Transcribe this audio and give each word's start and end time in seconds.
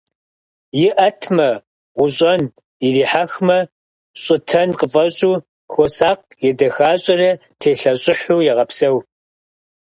ИӀэтмэ, 0.83 1.49
гъущӀэн, 1.97 2.41
ирихьэхмэ, 2.85 3.59
щӀытэн 4.21 4.69
къыфэщӀу, 4.79 5.43
хуосакъ, 5.71 6.25
едэхащӀэрэ 6.47 7.31
телъэщӀыхьу 7.59 8.43
егъэпсэу. 8.51 8.97